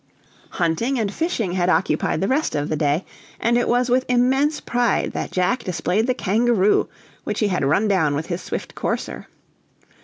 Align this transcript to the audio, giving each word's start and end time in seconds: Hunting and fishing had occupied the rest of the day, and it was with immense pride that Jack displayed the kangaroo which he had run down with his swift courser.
Hunting 0.49 0.97
and 0.97 1.13
fishing 1.13 1.51
had 1.51 1.69
occupied 1.69 2.21
the 2.21 2.27
rest 2.27 2.55
of 2.55 2.69
the 2.69 2.75
day, 2.75 3.05
and 3.39 3.55
it 3.55 3.67
was 3.67 3.87
with 3.87 4.03
immense 4.09 4.59
pride 4.59 5.11
that 5.11 5.29
Jack 5.31 5.63
displayed 5.63 6.07
the 6.07 6.15
kangaroo 6.15 6.89
which 7.23 7.39
he 7.39 7.49
had 7.49 7.63
run 7.63 7.87
down 7.87 8.15
with 8.15 8.25
his 8.25 8.41
swift 8.41 8.73
courser. 8.73 9.27